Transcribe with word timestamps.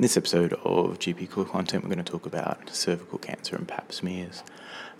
In 0.00 0.02
this 0.02 0.16
episode 0.16 0.54
of 0.54 0.98
GP 0.98 1.28
Core 1.28 1.44
Content, 1.44 1.84
we're 1.84 1.94
going 1.94 2.02
to 2.02 2.10
talk 2.10 2.24
about 2.24 2.70
cervical 2.70 3.18
cancer 3.18 3.54
and 3.54 3.68
pap 3.68 3.92
smears. 3.92 4.42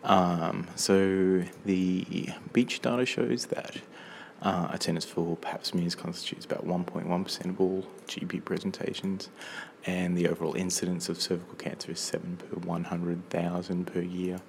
Um, 0.05 0.67
so, 0.77 1.43
the 1.65 2.29
Beach 2.53 2.83
data 2.83 3.07
shows 3.07 3.47
that 3.47 3.79
uh, 4.43 4.69
attendance 4.71 5.07
for 5.07 5.39
pap 5.39 5.65
smears 5.65 5.95
constitutes 5.95 6.45
about 6.45 6.67
1.1% 6.67 7.45
of 7.47 7.59
all 7.63 7.87
GP 8.09 8.45
presentations, 8.45 9.31
and 9.87 10.19
the 10.19 10.29
overall 10.29 10.53
incidence 10.53 11.09
of 11.09 11.19
cervical 11.19 11.55
cancer 11.55 11.93
is 11.93 11.99
7 11.99 12.37
per 12.37 12.59
100,000 12.59 13.87
per 13.87 14.01
year. 14.01 14.43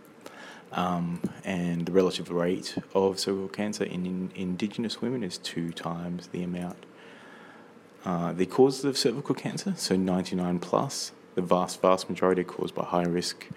Um, 0.74 1.22
and 1.46 1.86
the 1.86 1.94
relative 1.94 2.30
rate 2.30 2.78
of 2.94 3.22
cervical 3.22 3.48
cancer 3.48 3.86
in, 3.86 4.06
in 4.06 4.32
Indigenous 4.36 5.00
women 5.00 5.24
is 5.24 5.38
two 5.38 5.72
times 5.72 6.28
the 6.28 6.44
amount 6.44 6.86
uh, 8.04 8.34
the 8.34 8.46
causes 8.46 8.86
of 8.86 8.98
cervical 8.98 9.36
cancer, 9.36 9.74
so 9.78 9.96
99 9.96 10.60
plus, 10.60 11.12
the 11.36 11.42
vast, 11.42 11.82
vast 11.82 12.10
majority 12.10 12.42
are 12.42 12.46
caused 12.46 12.74
by 12.74 12.84
high 12.84 13.04
risk 13.04 13.48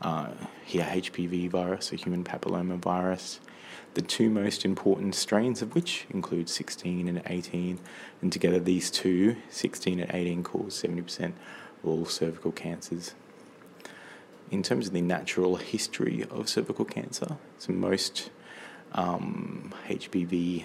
uh, 0.00 0.30
here 0.64 0.84
HPV 0.84 1.50
virus, 1.50 1.92
a 1.92 1.96
human 1.96 2.24
papilloma 2.24 2.78
virus. 2.78 3.40
The 3.94 4.02
two 4.02 4.30
most 4.30 4.64
important 4.64 5.14
strains 5.14 5.62
of 5.62 5.74
which 5.74 6.06
include 6.10 6.48
16 6.48 7.08
and 7.08 7.22
18, 7.26 7.78
and 8.22 8.32
together 8.32 8.58
these 8.58 8.90
two, 8.90 9.36
16 9.50 10.00
and 10.00 10.10
18, 10.14 10.44
cause 10.44 10.82
70% 10.82 11.26
of 11.26 11.32
all 11.84 12.04
cervical 12.06 12.52
cancers. 12.52 13.14
In 14.50 14.62
terms 14.62 14.86
of 14.86 14.92
the 14.92 15.00
natural 15.00 15.56
history 15.56 16.24
of 16.30 16.48
cervical 16.48 16.84
cancer, 16.84 17.36
so 17.58 17.72
most 17.72 18.30
um, 18.92 19.74
HPV 19.88 20.64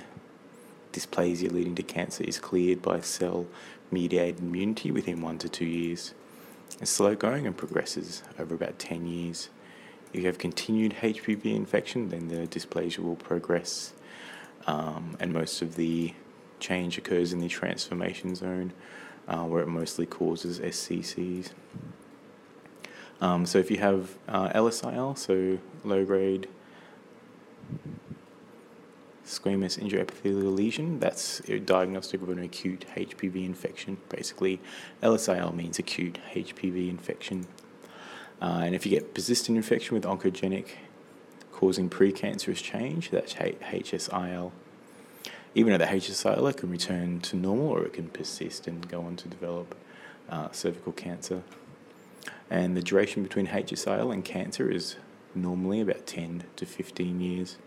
dysplasia 0.95 1.51
leading 1.51 1.75
to 1.75 1.83
cancer 1.83 2.23
is 2.23 2.39
cleared 2.39 2.81
by 2.81 3.01
cell 3.01 3.45
mediated 3.91 4.39
immunity 4.39 4.91
within 4.91 5.21
one 5.21 5.37
to 5.39 5.49
two 5.49 5.65
years. 5.65 6.13
It's 6.81 6.91
slow 6.91 7.15
going 7.15 7.45
and 7.45 7.55
progresses 7.55 8.23
over 8.39 8.55
about 8.55 8.79
10 8.79 9.05
years. 9.05 9.49
If 10.13 10.21
you 10.21 10.27
have 10.27 10.37
continued 10.37 10.95
HPV 11.01 11.45
infection, 11.55 12.09
then 12.09 12.29
the 12.29 12.47
dysplasia 12.47 12.99
will 12.99 13.17
progress, 13.17 13.93
um, 14.67 15.17
and 15.19 15.33
most 15.33 15.61
of 15.61 15.75
the 15.75 16.13
change 16.59 16.97
occurs 16.97 17.33
in 17.33 17.39
the 17.39 17.49
transformation 17.49 18.35
zone, 18.35 18.71
uh, 19.27 19.43
where 19.43 19.61
it 19.61 19.67
mostly 19.67 20.05
causes 20.05 20.59
SCCs. 20.59 21.51
Um, 23.19 23.45
so 23.45 23.59
if 23.59 23.69
you 23.69 23.77
have 23.77 24.15
uh, 24.27 24.49
LSIL, 24.49 25.17
so 25.17 25.59
low 25.83 26.05
grade 26.05 26.47
squamous 29.25 29.79
intraepithelial 29.79 30.55
lesion. 30.55 30.99
That's 30.99 31.39
diagnostic 31.65 32.21
of 32.21 32.29
an 32.29 32.39
acute 32.39 32.85
HPV 32.95 33.45
infection. 33.45 33.97
Basically, 34.09 34.59
LSIL 35.01 35.53
means 35.53 35.79
acute 35.79 36.19
HPV 36.33 36.89
infection. 36.89 37.47
Uh, 38.41 38.61
and 38.65 38.75
if 38.75 38.85
you 38.85 38.91
get 38.91 39.13
persistent 39.13 39.57
infection 39.57 39.95
with 39.95 40.03
oncogenic 40.03 40.67
causing 41.51 41.89
precancerous 41.89 42.61
change, 42.61 43.09
that's 43.09 43.33
HSIL. 43.33 44.51
Even 45.55 45.73
at 45.73 45.79
the 45.79 45.85
HSIL, 45.85 46.49
it 46.49 46.57
can 46.57 46.69
return 46.69 47.21
to 47.21 47.35
normal 47.35 47.69
or 47.69 47.85
it 47.85 47.93
can 47.93 48.09
persist 48.09 48.67
and 48.67 48.87
go 48.89 49.01
on 49.01 49.15
to 49.15 49.27
develop 49.27 49.75
uh, 50.29 50.51
cervical 50.51 50.91
cancer. 50.91 51.43
And 52.49 52.75
the 52.75 52.81
duration 52.81 53.23
between 53.23 53.47
HSIL 53.47 54.13
and 54.13 54.23
cancer 54.23 54.69
is 54.69 54.97
normally 55.33 55.81
about 55.81 56.05
10 56.05 56.43
to 56.57 56.65
15 56.65 57.19
years. 57.21 57.57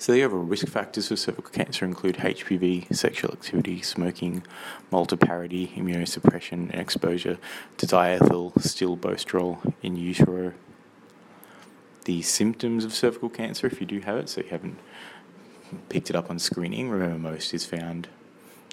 So 0.00 0.12
the 0.12 0.22
overall 0.22 0.44
risk 0.44 0.68
factors 0.68 1.08
for 1.08 1.16
cervical 1.16 1.50
cancer 1.50 1.84
include 1.84 2.18
HPV, 2.18 2.94
sexual 2.94 3.32
activity, 3.32 3.82
smoking, 3.82 4.44
multiparity, 4.92 5.74
immunosuppression, 5.74 6.70
and 6.70 6.76
exposure 6.76 7.36
to 7.78 7.86
diethyl 7.86 8.54
stilbestrol 8.54 9.74
in 9.82 9.96
utero. 9.96 10.52
The 12.04 12.22
symptoms 12.22 12.84
of 12.84 12.94
cervical 12.94 13.28
cancer, 13.28 13.66
if 13.66 13.80
you 13.80 13.88
do 13.88 13.98
have 14.00 14.18
it, 14.18 14.28
so 14.28 14.42
you 14.42 14.48
haven't 14.50 14.78
picked 15.88 16.10
it 16.10 16.14
up 16.14 16.30
on 16.30 16.38
screening, 16.38 16.90
remember 16.90 17.18
most 17.18 17.52
is 17.52 17.66
found 17.66 18.06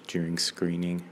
during 0.05 0.37
screening. 0.37 1.05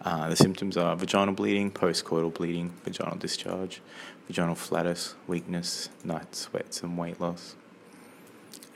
Uh, 0.00 0.28
the 0.28 0.36
symptoms 0.36 0.76
are 0.76 0.96
vaginal 0.96 1.34
bleeding, 1.34 1.70
postcoital 1.70 2.34
bleeding, 2.34 2.74
vaginal 2.84 3.16
discharge, 3.16 3.82
vaginal 4.26 4.56
flatus, 4.56 5.14
weakness, 5.28 5.90
night 6.02 6.34
sweats, 6.34 6.82
and 6.82 6.98
weight 6.98 7.20
loss 7.20 7.54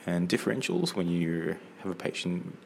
and 0.07 0.29
differentials 0.29 0.95
when 0.95 1.09
you 1.09 1.57
have 1.83 1.93
a 1.93 1.95
patient 1.95 2.59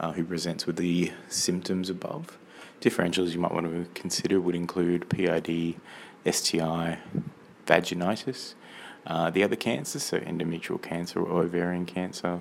uh, 0.00 0.12
who 0.12 0.24
presents 0.24 0.66
with 0.66 0.76
the 0.76 1.12
symptoms 1.28 1.88
above. 1.88 2.38
Differentials 2.80 3.32
you 3.32 3.40
might 3.40 3.52
want 3.52 3.66
to 3.66 3.88
consider 3.94 4.40
would 4.40 4.54
include 4.54 5.08
PID, 5.08 5.76
STI, 6.30 6.98
vaginitis, 7.66 8.54
uh, 9.06 9.30
the 9.30 9.42
other 9.42 9.56
cancers, 9.56 10.02
so 10.02 10.18
endometrial 10.18 10.80
cancer 10.80 11.20
or 11.20 11.42
ovarian 11.42 11.86
cancer, 11.86 12.40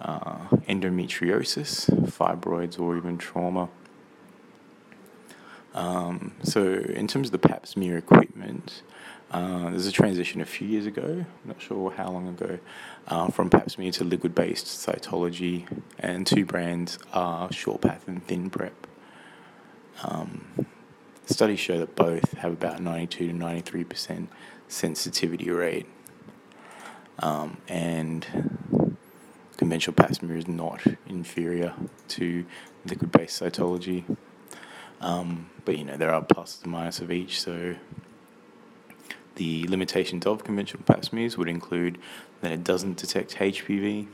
uh, 0.00 0.48
endometriosis, 0.68 1.88
fibroids, 2.10 2.78
or 2.78 2.96
even 2.96 3.16
trauma. 3.18 3.68
Um, 5.74 6.32
so, 6.42 6.62
in 6.64 7.06
terms 7.06 7.28
of 7.28 7.32
the 7.32 7.38
pap 7.38 7.66
smear 7.66 7.98
equipment, 7.98 8.82
uh, 9.30 9.70
there's 9.70 9.86
a 9.86 9.92
transition 9.92 10.40
a 10.40 10.46
few 10.46 10.68
years 10.68 10.86
ago, 10.86 11.24
not 11.44 11.60
sure 11.60 11.90
how 11.90 12.10
long 12.10 12.28
ago, 12.28 12.58
uh, 13.08 13.28
from 13.28 13.50
pap 13.50 13.68
smear 13.70 13.90
to 13.92 14.04
liquid 14.04 14.34
based 14.34 14.66
cytology, 14.66 15.66
and 15.98 16.26
two 16.26 16.44
brands 16.44 16.98
are 17.12 17.48
SurePath 17.48 18.06
and 18.06 18.24
ThinPrep. 18.26 18.72
Um, 20.04 20.66
studies 21.26 21.58
show 21.58 21.78
that 21.78 21.96
both 21.96 22.32
have 22.34 22.52
about 22.52 22.80
92 22.80 23.28
to 23.28 23.34
93% 23.34 24.28
sensitivity 24.68 25.50
rate, 25.50 25.86
um, 27.18 27.56
and 27.66 28.96
conventional 29.56 29.94
pap 29.94 30.14
smear 30.14 30.36
is 30.36 30.46
not 30.46 30.82
inferior 31.08 31.74
to 32.08 32.46
liquid 32.84 33.10
based 33.10 33.42
cytology. 33.42 34.04
Um, 35.00 35.50
but 35.64 35.76
you 35.76 35.84
know, 35.84 35.96
there 35.96 36.14
are 36.14 36.22
pluses 36.22 36.62
and 36.62 36.72
minuses 36.72 37.00
of 37.00 37.10
each, 37.10 37.40
so 37.40 37.74
the 39.36 39.66
limitations 39.68 40.26
of 40.26 40.44
conventional 40.44 40.82
pap 40.84 41.04
smears 41.04 41.38
would 41.38 41.48
include 41.48 41.98
that 42.40 42.52
it 42.52 42.64
doesn't 42.64 42.96
detect 42.96 43.36
HPV, 43.36 44.06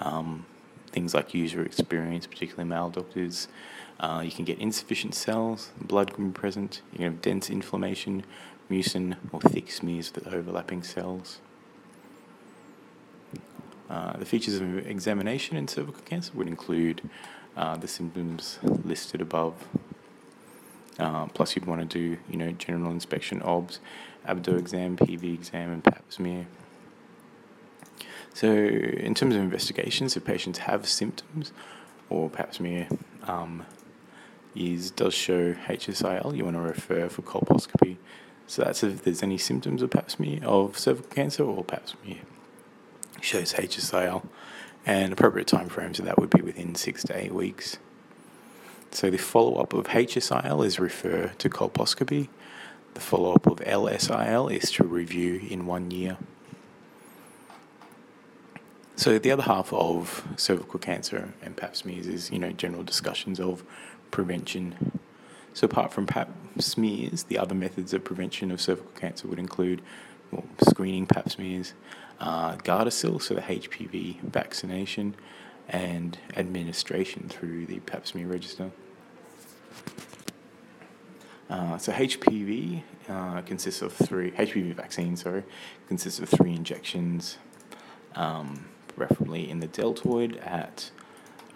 um, 0.00 0.46
things 0.92 1.14
like 1.14 1.34
user 1.34 1.62
experience, 1.62 2.26
particularly 2.26 2.68
male 2.68 2.90
doctors. 2.90 3.48
Uh, 4.00 4.22
you 4.24 4.30
can 4.30 4.44
get 4.44 4.58
insufficient 4.58 5.14
cells, 5.14 5.70
blood 5.80 6.12
can 6.14 6.30
be 6.30 6.32
present, 6.32 6.82
you 6.92 6.98
can 6.98 7.04
have 7.06 7.22
dense 7.22 7.50
inflammation, 7.50 8.24
mucin, 8.70 9.16
or 9.32 9.40
thick 9.40 9.70
smears 9.70 10.12
with 10.14 10.26
overlapping 10.32 10.82
cells. 10.82 11.40
Uh, 13.88 14.16
the 14.16 14.24
features 14.24 14.56
of 14.56 14.86
examination 14.86 15.56
in 15.56 15.68
cervical 15.68 16.02
cancer 16.02 16.32
would 16.34 16.48
include 16.48 17.02
uh, 17.56 17.76
the 17.76 17.86
symptoms 17.86 18.58
listed 18.62 19.20
above. 19.20 19.68
Uh, 20.98 21.26
plus, 21.26 21.56
you'd 21.56 21.66
want 21.66 21.88
to 21.88 21.98
do, 21.98 22.20
you 22.30 22.36
know, 22.36 22.52
general 22.52 22.90
inspection, 22.90 23.42
OBS, 23.42 23.80
abdo 24.26 24.58
exam, 24.58 24.96
PV 24.96 25.34
exam, 25.34 25.72
and 25.72 25.84
pap 25.84 26.04
smear. 26.08 26.46
So, 28.32 28.48
in 28.52 29.14
terms 29.14 29.34
of 29.34 29.42
investigations, 29.42 30.16
if 30.16 30.24
patients 30.24 30.58
have 30.58 30.86
symptoms 30.86 31.52
or 32.08 32.30
pap 32.30 32.54
smear 32.54 32.88
um, 33.24 33.64
is 34.54 34.90
does 34.90 35.14
show 35.14 35.54
HSIL, 35.54 36.36
you 36.36 36.44
want 36.44 36.56
to 36.56 36.60
refer 36.60 37.08
for 37.08 37.22
colposcopy. 37.22 37.96
So 38.46 38.62
that's 38.62 38.82
if 38.82 39.02
there's 39.04 39.22
any 39.22 39.38
symptoms 39.38 39.82
of 39.82 39.90
pap 39.90 40.10
smear 40.10 40.44
of 40.44 40.78
cervical 40.78 41.10
cancer 41.10 41.44
or 41.44 41.64
pap 41.64 41.88
smear 41.88 42.18
shows 43.20 43.54
HSIL, 43.54 44.26
and 44.84 45.12
appropriate 45.12 45.48
time 45.48 45.68
frames 45.68 45.98
of 45.98 46.04
that 46.04 46.18
would 46.18 46.30
be 46.30 46.42
within 46.42 46.74
six 46.74 47.02
to 47.04 47.16
eight 47.16 47.32
weeks. 47.32 47.78
So 48.94 49.10
the 49.10 49.18
follow 49.18 49.56
up 49.56 49.72
of 49.72 49.88
HSIL 49.88 50.64
is 50.64 50.78
refer 50.78 51.32
to 51.38 51.50
colposcopy, 51.50 52.28
the 52.94 53.00
follow 53.00 53.34
up 53.34 53.44
of 53.48 53.58
LSIL 53.58 54.52
is 54.52 54.70
to 54.70 54.84
review 54.84 55.44
in 55.50 55.66
one 55.66 55.90
year. 55.90 56.16
So 58.94 59.18
the 59.18 59.32
other 59.32 59.42
half 59.42 59.72
of 59.72 60.24
cervical 60.36 60.78
cancer 60.78 61.34
and 61.42 61.56
pap 61.56 61.74
smears 61.74 62.06
is, 62.06 62.30
you 62.30 62.38
know, 62.38 62.52
general 62.52 62.84
discussions 62.84 63.40
of 63.40 63.64
prevention. 64.12 65.00
So 65.54 65.64
apart 65.64 65.92
from 65.92 66.06
pap 66.06 66.30
smears, 66.60 67.24
the 67.24 67.36
other 67.36 67.56
methods 67.56 67.94
of 67.94 68.04
prevention 68.04 68.52
of 68.52 68.60
cervical 68.60 68.92
cancer 68.92 69.26
would 69.26 69.40
include 69.40 69.82
well, 70.30 70.44
screening 70.68 71.06
pap 71.06 71.28
smears, 71.30 71.74
uh, 72.20 72.54
Gardasil, 72.58 73.20
so 73.20 73.34
the 73.34 73.40
HPV 73.40 74.20
vaccination, 74.20 75.16
and 75.68 76.16
administration 76.36 77.28
through 77.28 77.66
the 77.66 77.80
pap 77.80 78.06
smear 78.06 78.28
register. 78.28 78.70
Uh, 81.50 81.76
so 81.78 81.92
HPV 81.92 82.82
uh, 83.08 83.42
consists 83.42 83.82
of 83.82 83.92
three 83.92 84.30
HPV 84.32 84.74
vaccine. 84.74 85.16
Sorry, 85.16 85.44
consists 85.88 86.18
of 86.18 86.28
three 86.28 86.54
injections, 86.54 87.38
um, 88.14 88.66
preferably 88.96 89.48
in 89.48 89.60
the 89.60 89.66
deltoid 89.66 90.36
at 90.38 90.90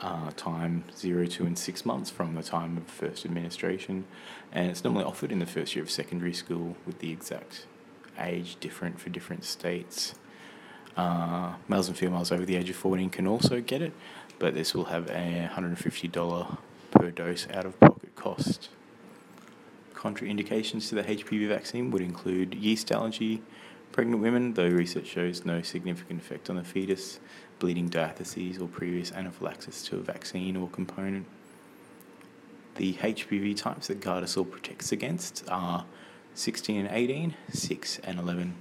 uh, 0.00 0.30
time 0.36 0.84
zero, 0.96 1.26
two, 1.26 1.46
and 1.46 1.58
6 1.58 1.84
months 1.84 2.10
from 2.10 2.34
the 2.34 2.42
time 2.42 2.76
of 2.76 2.84
first 2.84 3.24
administration. 3.24 4.04
And 4.52 4.70
it's 4.70 4.84
normally 4.84 5.04
offered 5.04 5.32
in 5.32 5.38
the 5.38 5.46
first 5.46 5.74
year 5.74 5.82
of 5.82 5.90
secondary 5.90 6.34
school 6.34 6.76
with 6.86 6.98
the 7.00 7.10
exact 7.10 7.66
age 8.18 8.56
different 8.60 9.00
for 9.00 9.10
different 9.10 9.44
states. 9.44 10.14
Uh, 10.96 11.54
males 11.68 11.88
and 11.88 11.96
females 11.96 12.32
over 12.32 12.44
the 12.44 12.56
age 12.56 12.70
of 12.70 12.76
14 12.76 13.08
can 13.10 13.26
also 13.26 13.60
get 13.60 13.80
it, 13.80 13.92
but 14.38 14.54
this 14.54 14.74
will 14.74 14.86
have 14.86 15.08
a 15.08 15.48
$150 15.52 16.58
per 16.90 17.10
dose 17.10 17.46
out 17.52 17.64
of 17.64 17.78
pocket 17.80 17.97
cost. 18.18 18.68
Contraindications 19.94 20.88
to 20.88 20.94
the 20.94 21.02
HPV 21.02 21.48
vaccine 21.48 21.90
would 21.90 22.02
include 22.02 22.54
yeast 22.54 22.92
allergy, 22.92 23.42
pregnant 23.92 24.22
women, 24.22 24.54
though 24.54 24.68
research 24.68 25.06
shows 25.06 25.44
no 25.44 25.62
significant 25.62 26.20
effect 26.20 26.50
on 26.50 26.56
the 26.56 26.64
fetus, 26.64 27.20
bleeding 27.58 27.88
diatheses, 27.88 28.60
or 28.60 28.66
previous 28.66 29.10
anaphylaxis 29.12 29.82
to 29.84 29.96
a 29.96 30.00
vaccine 30.00 30.56
or 30.56 30.68
component. 30.68 31.26
The 32.76 32.94
HPV 32.94 33.56
types 33.56 33.88
that 33.88 34.00
Gardasil 34.00 34.48
protects 34.48 34.92
against 34.92 35.44
are 35.50 35.84
16 36.34 36.86
and 36.86 36.88
18, 36.94 37.34
6 37.50 37.98
and 38.04 38.20
11. 38.20 38.54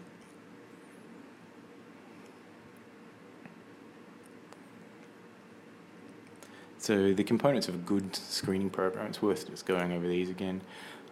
So 6.88 7.12
the 7.12 7.26
components 7.26 7.68
of 7.68 7.76
a 7.76 7.80
good 7.80 8.16
screening 8.16 8.70
program, 8.70 9.08
it's 9.08 9.22
worth 9.22 9.50
just 9.50 9.66
going 9.66 9.92
over 9.92 10.08
these 10.08 10.30
again. 10.30 10.62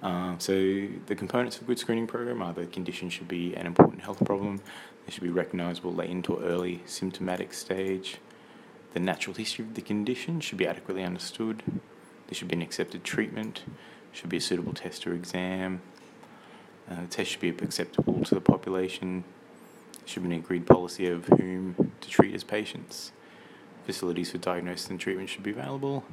Um, 0.02 0.40
so 0.40 0.54
the 0.54 1.16
components 1.18 1.58
of 1.58 1.64
a 1.64 1.66
good 1.66 1.80
screening 1.80 2.08
program 2.08 2.42
are 2.42 2.54
the 2.54 2.66
condition 2.66 3.10
should 3.10 3.28
be 3.28 3.54
an 3.56 3.66
important 3.66 4.02
health 4.02 4.24
problem, 4.24 4.62
they 5.06 5.12
should 5.12 5.24
be 5.24 5.30
recognisable 5.30 5.94
latent 5.94 6.30
or 6.30 6.42
early 6.42 6.82
symptomatic 6.86 7.54
stage, 7.54 8.20
the 8.94 9.02
natural 9.02 9.36
history 9.36 9.66
of 9.66 9.74
the 9.74 9.82
condition 9.82 10.40
should 10.40 10.58
be 10.58 10.66
adequately 10.66 11.04
understood, 11.04 11.62
there 11.66 12.36
should 12.36 12.48
be 12.48 12.56
an 12.56 12.62
accepted 12.62 13.04
treatment, 13.04 13.64
should 14.14 14.30
be 14.30 14.38
a 14.38 14.42
suitable 14.42 14.72
test 14.72 15.06
or 15.06 15.14
exam, 15.14 15.82
uh, 16.90 17.02
the 17.02 17.08
test 17.08 17.32
should 17.32 17.42
be 17.42 17.50
acceptable 17.50 18.24
to 18.24 18.34
the 18.34 18.40
population, 18.40 19.26
there 20.00 20.08
should 20.08 20.24
be 20.24 20.30
an 20.30 20.40
agreed 20.40 20.66
policy 20.66 21.06
of 21.08 21.26
whom 21.26 21.92
to 22.00 22.10
treat 22.10 22.34
as 22.34 22.46
patients 22.46 23.12
facilities 23.86 24.32
for 24.32 24.38
diagnosis 24.38 24.90
and 24.90 25.00
treatment 25.00 25.30
should 25.30 25.44
be 25.44 25.52
available, 25.52 26.04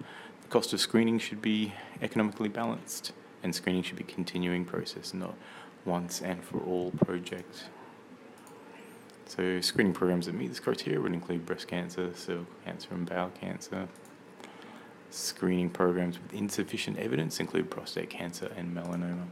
the 0.42 0.48
cost 0.48 0.72
of 0.72 0.80
screening 0.80 1.18
should 1.18 1.42
be 1.42 1.72
economically 2.00 2.48
balanced, 2.48 3.12
and 3.42 3.54
screening 3.54 3.82
should 3.82 3.96
be 3.96 4.04
a 4.04 4.06
continuing 4.06 4.64
process, 4.64 5.14
not 5.14 5.34
once 5.84 6.20
and 6.20 6.44
for 6.44 6.58
all 6.58 6.90
project. 6.92 7.64
So 9.26 9.60
screening 9.60 9.94
programs 9.94 10.26
that 10.26 10.34
meet 10.34 10.48
this 10.48 10.60
criteria 10.60 11.00
would 11.00 11.14
include 11.14 11.46
breast 11.46 11.66
cancer, 11.66 12.12
cervical 12.14 12.54
cancer, 12.64 12.88
and 12.92 13.08
bowel 13.08 13.30
cancer. 13.30 13.88
Screening 15.10 15.70
programs 15.70 16.18
with 16.18 16.32
insufficient 16.34 16.98
evidence 16.98 17.40
include 17.40 17.70
prostate 17.70 18.10
cancer 18.10 18.50
and 18.56 18.76
melanoma. 18.76 19.26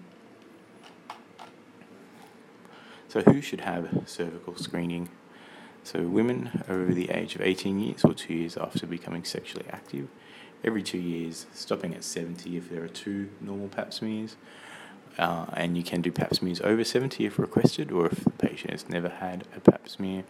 So, 3.08 3.22
who 3.22 3.40
should 3.40 3.62
have 3.62 4.04
cervical 4.06 4.56
screening? 4.56 5.08
So, 5.82 6.02
women 6.02 6.62
over 6.68 6.92
the 6.92 7.10
age 7.10 7.34
of 7.34 7.40
18 7.40 7.80
years 7.80 8.04
or 8.04 8.14
two 8.14 8.34
years 8.34 8.56
after 8.56 8.86
becoming 8.86 9.24
sexually 9.24 9.66
active, 9.70 10.08
every 10.62 10.82
two 10.82 10.98
years, 10.98 11.46
stopping 11.52 11.94
at 11.94 12.04
70 12.04 12.56
if 12.56 12.68
there 12.68 12.82
are 12.84 12.88
two 12.88 13.30
normal 13.40 13.68
pap 13.68 13.92
smears. 13.92 14.36
Uh, 15.18 15.46
and 15.54 15.76
you 15.76 15.82
can 15.82 16.00
do 16.00 16.12
pap 16.12 16.34
smears 16.34 16.60
over 16.60 16.84
70 16.84 17.26
if 17.26 17.38
requested 17.38 17.90
or 17.90 18.06
if 18.06 18.24
the 18.24 18.30
patient 18.30 18.70
has 18.70 18.88
never 18.88 19.08
had 19.08 19.44
a 19.56 19.60
pap 19.60 19.88
smear. 19.88 20.24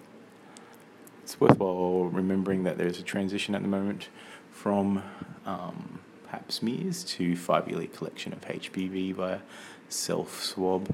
It's 1.23 1.39
worthwhile 1.39 2.05
remembering 2.05 2.63
that 2.65 2.79
there's 2.79 2.99
a 2.99 3.03
transition 3.03 3.55
at 3.55 3.63
the 3.63 3.69
moment 3.69 4.09
from 4.51 5.03
um, 5.45 6.01
pap 6.29 6.51
smears 6.51 7.05
to 7.05 7.37
five 7.37 7.69
yearly 7.69 7.87
collection 7.87 8.33
of 8.33 8.41
HPV 8.41 9.15
via 9.15 9.41
self 9.89 10.43
swab. 10.43 10.93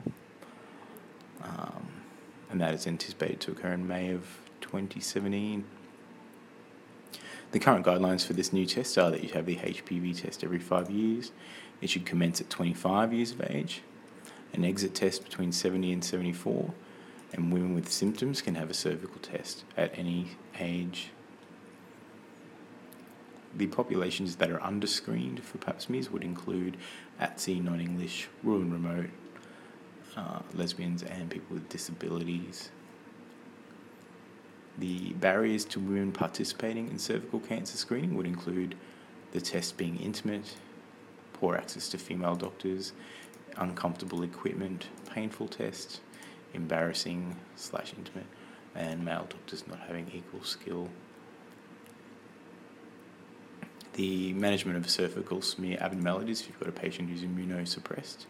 Um, 1.42 1.88
and 2.50 2.60
that 2.60 2.74
is 2.74 2.86
anticipated 2.86 3.40
to 3.40 3.52
occur 3.52 3.72
in 3.72 3.86
May 3.86 4.10
of 4.10 4.26
2017. 4.66 5.64
The 7.52 7.58
current 7.58 7.86
guidelines 7.86 8.26
for 8.26 8.32
this 8.32 8.52
new 8.52 8.66
test 8.66 8.98
are 8.98 9.10
that 9.10 9.22
you 9.22 9.30
have 9.30 9.46
the 9.46 9.56
HPV 9.56 10.20
test 10.20 10.42
every 10.42 10.58
five 10.58 10.90
years. 10.90 11.32
It 11.80 11.90
should 11.90 12.04
commence 12.04 12.40
at 12.40 12.50
25 12.50 13.12
years 13.12 13.32
of 13.32 13.42
age. 13.48 13.82
An 14.52 14.64
exit 14.64 14.94
test 14.94 15.24
between 15.24 15.52
70 15.52 15.92
and 15.92 16.04
74, 16.04 16.72
and 17.32 17.52
women 17.52 17.74
with 17.74 17.90
symptoms 17.90 18.42
can 18.42 18.54
have 18.56 18.70
a 18.70 18.74
cervical 18.74 19.20
test 19.20 19.64
at 19.76 19.96
any 19.96 20.28
age. 20.58 21.10
The 23.54 23.66
populations 23.68 24.36
that 24.36 24.50
are 24.50 24.58
underscreened 24.58 25.40
for 25.40 25.58
pap 25.58 25.80
smears 25.80 26.10
would 26.10 26.24
include 26.24 26.76
ATSI, 27.20 27.62
non 27.62 27.80
English, 27.80 28.28
rural 28.42 28.62
and 28.62 28.72
remote, 28.72 29.10
uh, 30.16 30.40
lesbians, 30.54 31.02
and 31.02 31.30
people 31.30 31.54
with 31.54 31.68
disabilities. 31.68 32.70
The 34.78 35.14
barriers 35.14 35.64
to 35.66 35.80
women 35.80 36.12
participating 36.12 36.88
in 36.90 36.98
cervical 36.98 37.40
cancer 37.40 37.78
screening 37.78 38.14
would 38.16 38.26
include 38.26 38.74
the 39.32 39.40
test 39.40 39.76
being 39.76 39.96
intimate, 39.96 40.56
poor 41.32 41.56
access 41.56 41.88
to 41.90 41.98
female 41.98 42.34
doctors, 42.34 42.92
uncomfortable 43.56 44.22
equipment, 44.22 44.88
painful 45.10 45.48
test, 45.48 46.00
embarrassing 46.52 47.36
slash 47.54 47.94
intimate, 47.96 48.26
and 48.74 49.04
male 49.04 49.26
doctors 49.28 49.66
not 49.66 49.80
having 49.80 50.10
equal 50.12 50.44
skill. 50.44 50.88
The 53.94 54.34
management 54.34 54.76
of 54.76 54.90
cervical 54.90 55.40
smear 55.40 55.78
abnormalities, 55.80 56.42
if 56.42 56.48
you've 56.48 56.60
got 56.60 56.68
a 56.68 56.72
patient 56.72 57.08
who's 57.08 57.22
immunosuppressed, 57.22 58.26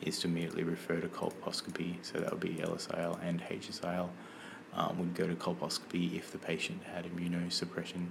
is 0.00 0.20
to 0.20 0.28
immediately 0.28 0.62
refer 0.62 1.00
to 1.00 1.08
colposcopy, 1.08 1.96
so 2.02 2.18
that 2.20 2.30
would 2.30 2.38
be 2.38 2.60
LSIL 2.62 3.18
and 3.20 3.40
HSIL 3.42 4.10
um, 4.74 4.98
would 4.98 5.14
go 5.14 5.26
to 5.26 5.34
colposcopy 5.34 6.16
if 6.16 6.30
the 6.32 6.38
patient 6.38 6.82
had 6.84 7.04
immunosuppression. 7.04 8.06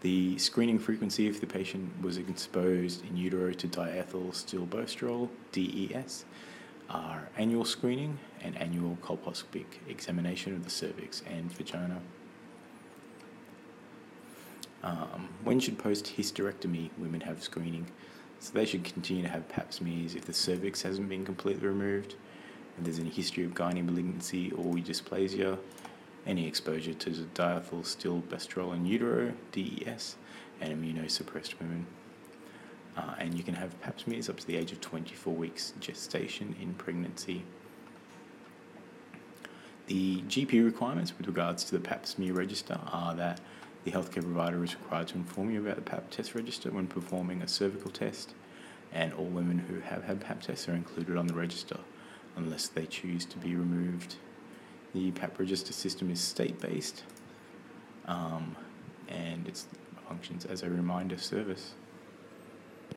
The 0.00 0.38
screening 0.38 0.78
frequency 0.78 1.26
if 1.26 1.40
the 1.40 1.46
patient 1.46 2.00
was 2.00 2.18
exposed 2.18 3.04
in 3.04 3.16
utero 3.16 3.52
to 3.52 3.66
diethylstilbestrol, 3.66 5.28
DES, 5.50 6.24
are 6.88 7.28
annual 7.36 7.64
screening 7.64 8.18
and 8.42 8.56
annual 8.58 8.96
colposcopic 9.02 9.66
examination 9.88 10.54
of 10.54 10.64
the 10.64 10.70
cervix 10.70 11.22
and 11.28 11.52
vagina. 11.52 12.00
Um, 14.82 15.28
when 15.42 15.58
should 15.58 15.78
post 15.78 16.14
hysterectomy 16.16 16.90
women 16.96 17.20
have 17.22 17.42
screening? 17.42 17.86
So 18.38 18.52
they 18.54 18.64
should 18.64 18.84
continue 18.84 19.24
to 19.24 19.28
have 19.28 19.48
pap 19.48 19.72
smears 19.72 20.14
if 20.14 20.24
the 20.24 20.32
cervix 20.32 20.82
hasn't 20.82 21.08
been 21.08 21.24
completely 21.24 21.66
removed 21.66 22.14
if 22.78 22.84
there's 22.84 22.98
any 22.98 23.10
history 23.10 23.44
of 23.44 23.54
gynae 23.54 23.84
malignancy 23.84 24.52
or 24.52 24.74
dysplasia, 24.74 25.58
any 26.26 26.46
exposure 26.46 26.94
to 26.94 27.10
diethylstilbestrol 27.10 28.74
in 28.74 28.86
utero, 28.86 29.32
DES, 29.52 30.16
and 30.60 30.72
immunosuppressed 30.72 31.58
women. 31.58 31.86
Uh, 32.96 33.14
and 33.18 33.34
you 33.34 33.42
can 33.42 33.54
have 33.54 33.80
pap 33.80 34.00
smears 34.00 34.28
up 34.28 34.38
to 34.38 34.46
the 34.46 34.56
age 34.56 34.72
of 34.72 34.80
24 34.80 35.34
weeks 35.34 35.72
gestation 35.80 36.54
in 36.60 36.74
pregnancy. 36.74 37.42
The 39.86 40.22
GP 40.22 40.64
requirements 40.64 41.16
with 41.16 41.26
regards 41.26 41.64
to 41.64 41.72
the 41.72 41.80
pap 41.80 42.06
smear 42.06 42.34
register 42.34 42.78
are 42.92 43.14
that 43.14 43.40
the 43.84 43.92
healthcare 43.92 44.22
provider 44.22 44.62
is 44.62 44.74
required 44.74 45.08
to 45.08 45.14
inform 45.14 45.50
you 45.50 45.60
about 45.60 45.76
the 45.76 45.82
pap 45.82 46.10
test 46.10 46.34
register 46.34 46.70
when 46.70 46.86
performing 46.86 47.40
a 47.40 47.48
cervical 47.48 47.90
test, 47.90 48.34
and 48.92 49.12
all 49.14 49.24
women 49.24 49.58
who 49.58 49.80
have 49.80 50.04
had 50.04 50.20
pap 50.20 50.42
tests 50.42 50.68
are 50.68 50.74
included 50.74 51.16
on 51.16 51.26
the 51.26 51.34
register 51.34 51.78
unless 52.38 52.68
they 52.68 52.86
choose 52.86 53.24
to 53.26 53.38
be 53.38 53.54
removed. 53.54 54.16
The 54.94 55.10
PAP 55.10 55.38
register 55.38 55.72
system 55.72 56.10
is 56.10 56.20
state 56.20 56.58
based 56.60 57.02
um, 58.06 58.56
and 59.08 59.46
it 59.46 59.62
functions 60.08 60.46
as 60.46 60.62
a 60.62 60.70
reminder 60.70 61.18
service. 61.18 61.74